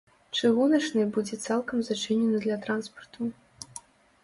[0.37, 3.31] Чыгуначнай будзе цалкам зачынены для транспарту.